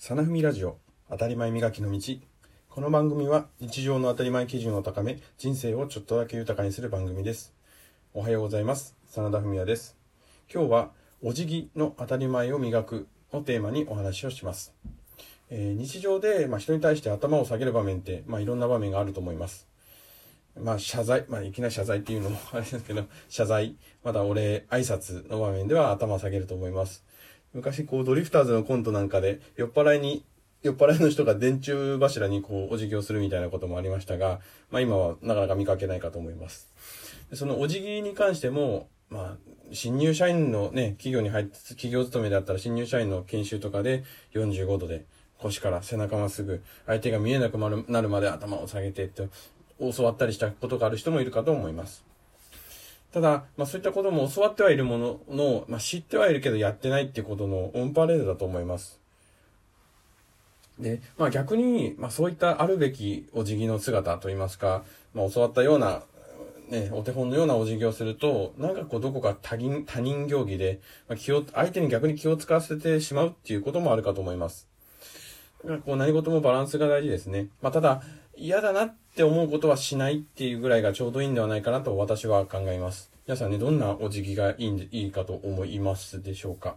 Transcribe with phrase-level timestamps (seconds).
[0.00, 0.78] さなふみラジオ
[1.10, 2.00] 当たり前磨きの道。
[2.68, 7.52] この番組は日常の当たり前基準を高め人生をちょっとだけ豊かにする番組です。
[8.14, 8.94] おはようございます。
[9.10, 9.96] 真田文也です。
[10.54, 10.90] 今日は
[11.20, 14.72] お辞儀の当たり前を磨くをテーマにお話をします、
[15.50, 19.66] えー日常で、まあ、人に対して頭を下げる場面って、まあ、いろんな場面があると思います。
[20.56, 23.74] まあ、謝罪、まあ、いきなり謝罪っていうのもあれですけど、謝罪、
[24.04, 27.04] またお礼、挨拶の場面では頭を下げると思います。
[27.54, 30.24] 昔、こう、ドリフターズのコントなんかで、酔っ払いに、
[30.62, 36.68] 酔っ払いの人が電柱柱にこう、お辞儀をするみたいなこともありましたが、まあ今はなかなか見かけないかと思います。
[37.34, 39.36] そのお辞儀に関しても、まあ、
[39.72, 45.04] 新入社員のね、企業に入って、企業勤めであったら新入社員の研修とかで45度で
[45.38, 49.28] 腰から背中まっすぐ、相手が見えなくなるまで頭を下げてって、
[49.78, 52.04] 教わったりしたことがある人もいるかと思います。
[53.12, 59.00] ただ、まあそういったことも教わってはいるものの、まあ知ってはいるけどやってないってことのオンパレードだと思います。
[60.78, 66.02] で、まあ逆に、まあそういったあるべきお辞儀の姿といいますか、まあ教わったような、
[66.68, 74.68] ね、お手本のようなお辞儀をすると、なんかこうどこか他人、他人行儀で、まあ、気を、相手に逆に気を使わせてしまうっていうこともあるかと思います。
[75.84, 77.48] こう何事もバランスが大事ですね。
[77.62, 78.02] まあただ、
[78.36, 83.10] 嫌だなってって思うことはしないっていうぐらいがちょうどいいんではないかなと私は考えます。
[83.26, 86.76] 皆さんね、どんなお辞儀がいいんで、いいかと思いますでしょうか。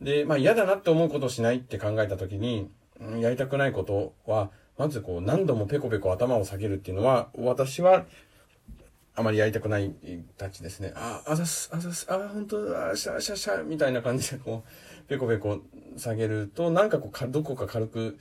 [0.00, 8.04] で、まあ嫌だなって思うことしないって考えたときに、うんやりたくないことは、まずこう何度もペコペコ頭を下げるっていうのは、私は
[9.16, 9.92] あまりやりたくない
[10.38, 10.92] たちですね。
[10.94, 15.58] あ、あざす、あざす、あ、本当だ、あしゃしゃしゃ、みたいな感じでこう、ペコペコ
[15.96, 18.18] 下げると、なんかこうか、どこか軽く、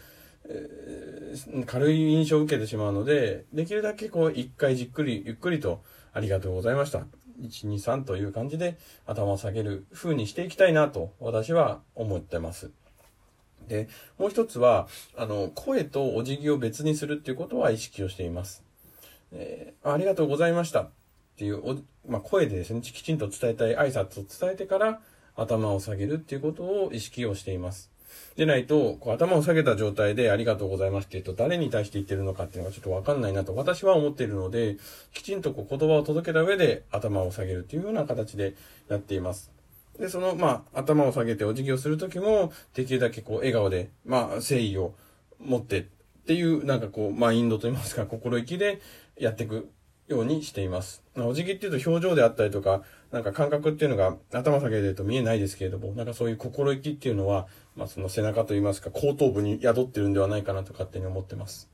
[1.66, 7.06] 軽い印象を受けてしまうので、できるだけこう、一回じっくり、ゆっくりと、ありがとうございました。
[7.42, 12.72] 1、2、3という感じで頭を下げる風にしていきたいなと、私は思ってます。
[13.68, 13.88] で、
[14.18, 18.64] もう一つは、あの、声とお辞儀を別にするっていうことは意識をしています。
[19.31, 20.90] えーありがとうございましたっ
[21.38, 21.78] ていうお、
[22.08, 25.00] まあ、声でですね、きちんと伝えたい挨拶を伝えてから
[25.36, 27.92] 頭を下げるっていうことを意識をしています。
[28.36, 34.78] でないと、こう頭を下げた状態でありがとうございますって言うと誰に対して言ってるのかっていうのがちょっとわかんないなと私は思っているので、
[35.14, 38.56] きちんとこう言葉を届けた上で頭を下げるっていうような形で
[38.90, 39.52] やっています。
[40.00, 44.94] で、その、まあ、頭を下げてお辞儀をするときも、できるだけこう、笑顔で、まあ、誠意を
[45.40, 45.84] 持ってっ
[46.25, 48.80] ていう、なんかこう、マインドといいますか、心意気で
[49.18, 49.69] やっていく
[50.09, 51.03] ようにしています。
[51.16, 52.81] お辞儀っていうと表情であったりとか、
[53.12, 61.69] なんか感覚っていうのが頭下げてると見えないですけれども、なんかそういう心意気っていうのは、まあその背中といいますか、後頭部に宿ってるんではないかなと勝手に思ってます。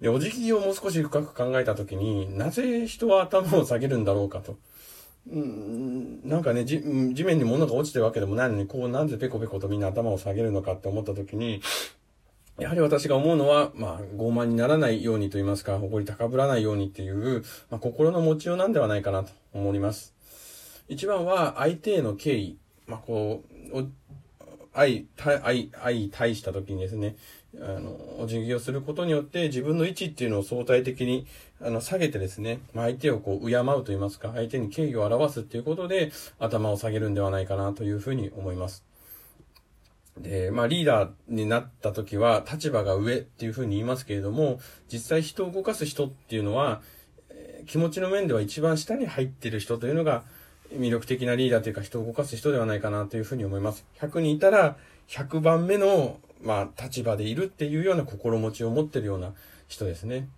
[0.00, 4.58] で、お辞儀をもう少し深く考えたときに、なぜ人は頭を下げるんだろうかと。
[5.30, 11.60] うんなんかね、地面に物が落ちてるわけでもないのに、こうなんでペコペコとみんな頭を下げるのかって思ったときに、
[12.58, 20.14] やはり私が思うのは、まあ、傲慢にならないようにと言いますか、誇り高ぶらないようにっていう、まあ、心の持ちようなんではないかなと思います。
[20.88, 22.58] 一番は、相手への敬意。
[22.86, 23.86] まあ、こう、お
[24.72, 27.16] 愛、対愛、愛、対した時にですね、
[27.60, 31.26] あの、お辞儀をすることによって、自分の位置っていうのを相対的に、
[31.60, 36.10] あの、下げてですね、まあ、相手をこう、敬うと言いますか、相手に敬意を表すっていうことで、
[36.40, 38.87] 頭を下げるんではないかなというふうに思います。
[40.22, 44.60] で、まあリーダーになった時は立場が上っていうふうに言いますけれども、
[44.92, 46.82] 実際人を動かす人っていうのは、
[47.66, 50.24] 気持ちの面では一番下に入ってる人というのが
[50.72, 53.84] 魅力的なリーダーというか人を動かす人ではないかなというふうに思います。
[54.00, 54.76] 100人いたら
[55.08, 59.32] 100番目の、まあ立場でいるっていうような心持ちを持ってるような
[59.66, 60.28] 人ですね。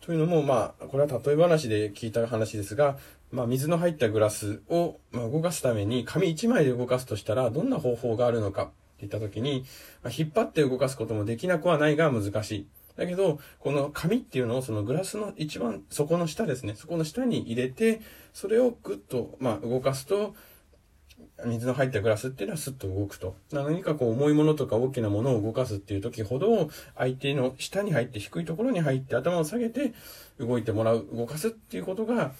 [0.00, 2.96] というのも、まあ、これは例え話で聞いた話ですが、
[3.32, 8.70] まあ、水の入ったグラスを、ま、動かすために紙1枚で動かすとしたら、どんな方法があるのか
[9.00, 9.64] 言ったときに、
[10.02, 12.66] まあ、引っ張って動かすこともできなくはないが難しい。
[12.96, 18.00] だけど、この紙っていうのをそのグラスの一番底の下ですね、そこの下に入れて、
[18.32, 20.34] それをグッと、まあ、動かすと、
[21.44, 23.36] 水の入ったグラスっていうのはスッと動くと。
[23.52, 29.92] 何かこう重いものとか大きなものを動かすっていう時ほど、相手の下に入って低いところに入って頭を下げて
[30.38, 32.32] 動いてもらう、動かすっていうことが、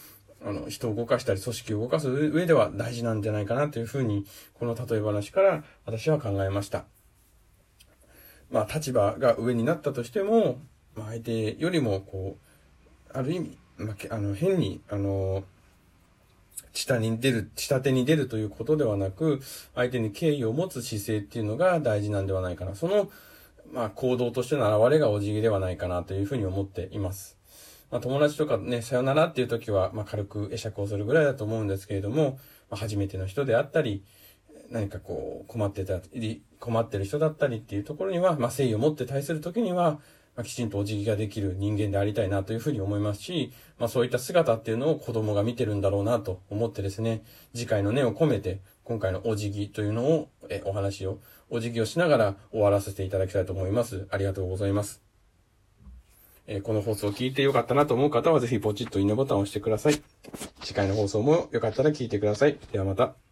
[0.47, 6.85] あの、人を動かしたり組織を動かす上では大事なんじゃないかなというふうに、この例え話から私は考えました。
[8.53, 10.61] まあ、立場が上になったとしても、
[10.95, 15.43] まあ、相手よりも、こう、ある意味、まあ、あの、変に、あの、
[16.73, 19.41] 下に出る、下手に出るということではなく、
[19.75, 22.77] 相手に敬意を持つ姿勢っていうのが大事なんではないかな。
[22.77, 23.11] その、
[23.73, 27.36] まあ、行動としての表れがお辞儀ではないかなというふうに思っています。
[27.91, 32.39] まあ、友達とかね、さよならっていう時は、まあ、軽く会釈をするぐらいだと思うんですけれども、
[32.71, 34.05] まあ、初めての人であったり、
[34.71, 40.01] 何かこう、困ってたり、困ってる人だったりっていうところには、まあ、誠意を持って対するときには、
[40.37, 47.25] まあ、きちんとお辞儀ができる人間でありたいなというふうに思いますし、まあ、そういった姿っていうのを子供が見てるんだろうなと思ってですね、
[47.55, 51.19] 次回の念を込めて、今回のお辞儀というのを、え、お話を、
[51.49, 54.07] お辞儀をしながら終わらせていただきたいと思います。
[54.11, 55.06] ありがとうございます。
[56.47, 60.01] えこの放送を聞いてよかったなと思う方は、ぜひポチッといいねボタンを押してください。
[60.63, 62.59] 次回の放送もよかったら聞いてください。
[62.73, 63.26] ではまた。